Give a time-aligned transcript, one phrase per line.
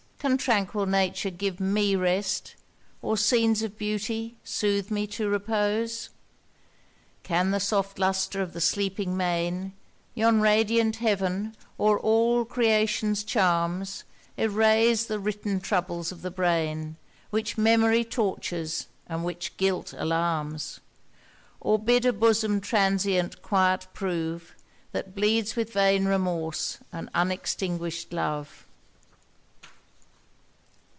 [0.23, 2.55] can tranquil nature give me rest,
[3.01, 6.09] Or scenes of beauty, soothe me to repose?
[7.23, 9.73] Can the soft lustre of the sleeping main,
[10.13, 14.03] Yon radient heaven; or all creation's charms,
[14.37, 16.97] 'Erase the written troubles of the brain,'
[17.31, 20.81] Which Memory tortures, and which Guilt alarms?
[21.59, 24.53] Or bid a bosom transient quiet prove,
[24.91, 28.67] That bleeds with vain remorse, and unextinguish'd love!